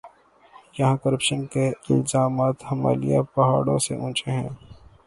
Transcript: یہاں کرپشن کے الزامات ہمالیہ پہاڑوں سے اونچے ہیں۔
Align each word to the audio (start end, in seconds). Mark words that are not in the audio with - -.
یہاں 0.77 0.95
کرپشن 1.03 1.45
کے 1.45 1.67
الزامات 1.89 2.63
ہمالیہ 2.71 3.19
پہاڑوں 3.33 3.77
سے 3.79 3.93
اونچے 3.95 4.31
ہیں۔ 4.31 4.49